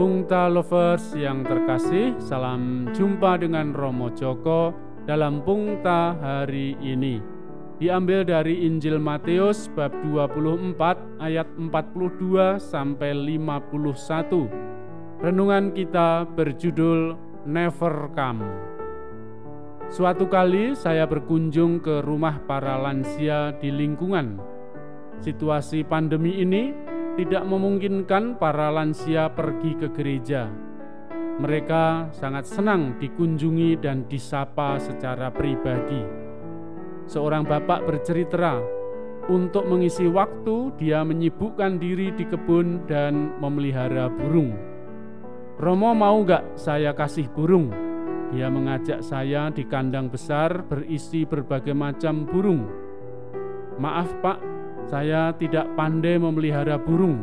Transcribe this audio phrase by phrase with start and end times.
[0.00, 4.72] Bungta Lovers yang terkasih, salam jumpa dengan Romo Joko
[5.04, 7.20] dalam Bungta hari ini.
[7.76, 14.48] Diambil dari Injil Matius bab 24 ayat 42 sampai 51.
[15.20, 18.48] Renungan kita berjudul Never Come.
[19.92, 24.40] Suatu kali saya berkunjung ke rumah para lansia di lingkungan.
[25.20, 26.88] Situasi pandemi ini
[27.20, 30.48] tidak memungkinkan para lansia pergi ke gereja.
[31.36, 36.00] Mereka sangat senang dikunjungi dan disapa secara pribadi.
[37.04, 38.56] Seorang bapak bercerita,
[39.28, 44.56] untuk mengisi waktu dia menyibukkan diri di kebun dan memelihara burung.
[45.60, 47.68] Romo mau gak saya kasih burung?
[48.32, 52.64] Dia mengajak saya di kandang besar berisi berbagai macam burung.
[53.76, 54.38] Maaf pak,
[54.90, 57.22] saya tidak pandai memelihara burung,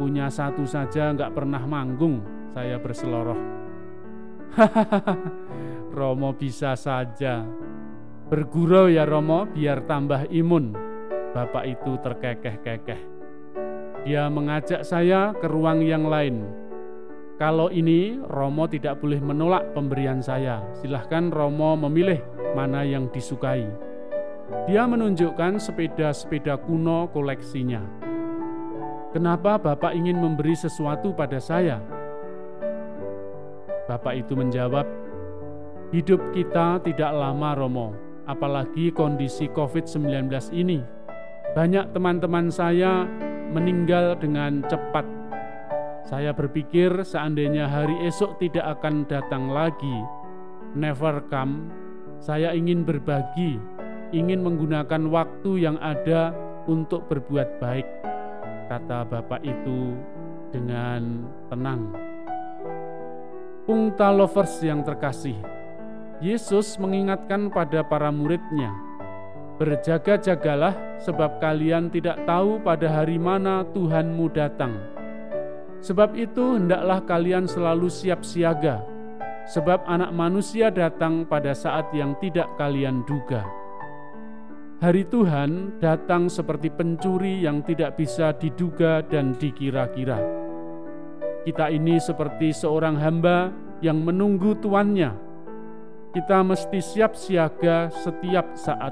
[0.00, 2.24] punya satu saja nggak pernah manggung,
[2.56, 3.36] saya berseloroh.
[4.56, 5.12] Hahaha,
[5.96, 7.44] Romo bisa saja.
[8.32, 10.72] Bergurau ya Romo biar tambah imun.
[11.36, 13.00] Bapak itu terkekeh-kekeh.
[14.08, 16.48] Dia mengajak saya ke ruang yang lain.
[17.36, 20.64] Kalau ini Romo tidak boleh menolak pemberian saya.
[20.80, 22.24] Silahkan Romo memilih
[22.56, 23.91] mana yang disukai.
[24.68, 27.82] Dia menunjukkan sepeda-sepeda kuno koleksinya.
[29.10, 31.82] Kenapa Bapak ingin memberi sesuatu pada saya?
[33.90, 34.86] Bapak itu menjawab,
[35.92, 37.92] "Hidup kita tidak lama, Romo,
[38.24, 40.80] apalagi kondisi COVID-19 ini.
[41.52, 43.04] Banyak teman-teman saya
[43.52, 45.04] meninggal dengan cepat.
[46.08, 49.96] Saya berpikir seandainya hari esok tidak akan datang lagi,
[50.72, 51.70] never come,
[52.18, 53.60] saya ingin berbagi
[54.12, 56.36] ingin menggunakan waktu yang ada
[56.68, 57.88] untuk berbuat baik,
[58.68, 59.96] kata bapak itu
[60.52, 61.90] dengan tenang.
[63.64, 65.40] Pungta lovers yang terkasih,
[66.20, 68.70] Yesus mengingatkan pada para muridnya,
[69.62, 74.74] Berjaga-jagalah sebab kalian tidak tahu pada hari mana Tuhanmu datang.
[75.78, 78.82] Sebab itu hendaklah kalian selalu siap siaga,
[79.46, 83.61] sebab anak manusia datang pada saat yang tidak kalian duga.
[84.82, 90.18] Hari Tuhan datang seperti pencuri yang tidak bisa diduga dan dikira-kira.
[91.46, 95.14] Kita ini seperti seorang hamba yang menunggu tuannya.
[96.10, 98.90] Kita mesti siap siaga setiap saat.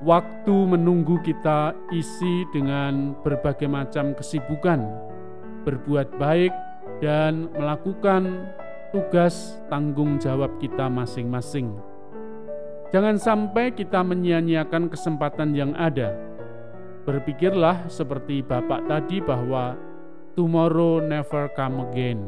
[0.00, 4.80] Waktu menunggu kita isi dengan berbagai macam kesibukan,
[5.68, 6.56] berbuat baik,
[7.04, 8.48] dan melakukan
[8.88, 11.95] tugas tanggung jawab kita masing-masing.
[12.94, 16.14] Jangan sampai kita menyia-nyiakan kesempatan yang ada.
[17.02, 19.74] Berpikirlah seperti Bapak tadi bahwa
[20.38, 22.22] tomorrow never come again.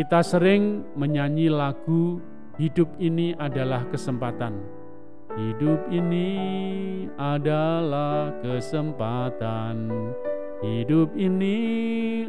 [0.00, 2.20] Kita sering menyanyi lagu
[2.56, 4.56] hidup ini adalah kesempatan.
[5.36, 6.30] Hidup ini
[7.20, 9.92] adalah kesempatan.
[10.64, 11.60] Hidup ini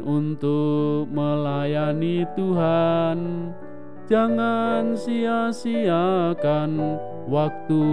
[0.04, 3.20] untuk melayani Tuhan.
[4.12, 7.00] Jangan sia-siakan
[7.32, 7.84] waktu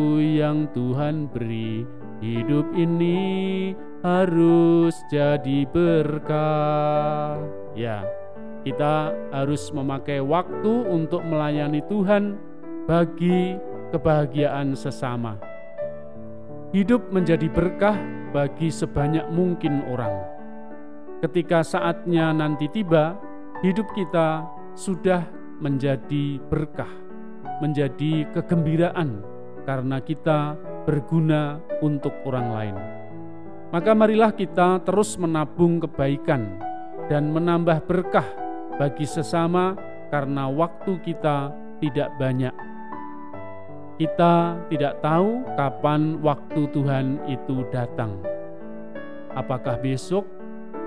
[0.43, 1.87] yang Tuhan beri.
[2.19, 3.71] Hidup ini
[4.03, 7.39] harus jadi berkah.
[7.79, 8.03] Ya,
[8.67, 12.35] kita harus memakai waktu untuk melayani Tuhan
[12.91, 13.55] bagi
[13.95, 15.39] kebahagiaan sesama.
[16.75, 17.95] Hidup menjadi berkah
[18.35, 20.19] bagi sebanyak mungkin orang.
[21.23, 23.15] Ketika saatnya nanti tiba,
[23.63, 24.43] hidup kita
[24.75, 26.91] sudah menjadi berkah,
[27.59, 29.23] menjadi kegembiraan
[29.67, 30.55] karena kita
[30.87, 32.77] berguna untuk orang lain.
[33.69, 36.57] Maka marilah kita terus menabung kebaikan
[37.13, 38.25] dan menambah berkah
[38.81, 39.77] bagi sesama
[40.09, 41.53] karena waktu kita
[41.85, 42.55] tidak banyak.
[43.99, 48.15] Kita tidak tahu kapan waktu Tuhan itu datang.
[49.35, 50.23] Apakah besok,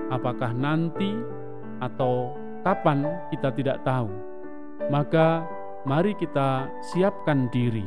[0.08, 1.12] apakah nanti,
[1.78, 2.34] atau
[2.64, 4.31] kapan kita tidak tahu
[4.88, 5.44] maka
[5.84, 7.86] mari kita siapkan diri,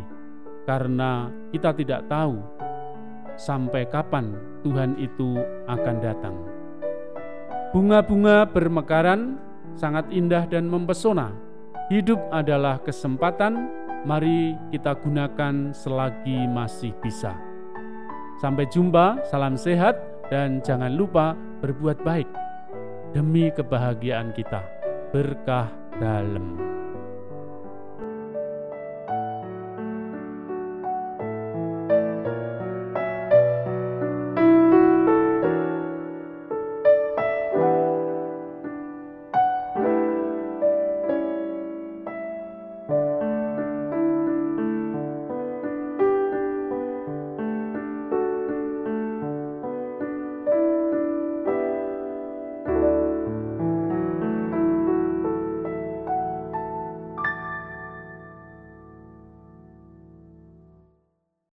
[0.69, 2.39] karena kita tidak tahu
[3.35, 6.35] sampai kapan Tuhan itu akan datang.
[7.75, 9.35] Bunga-bunga bermekaran
[9.75, 11.35] sangat indah dan mempesona.
[11.91, 13.67] Hidup adalah kesempatan,
[14.07, 17.35] mari kita gunakan selagi masih bisa.
[18.39, 19.99] Sampai jumpa, salam sehat,
[20.31, 22.27] dan jangan lupa berbuat baik
[23.13, 24.63] demi kebahagiaan kita.
[25.13, 25.69] Berkah
[26.01, 26.74] dalam.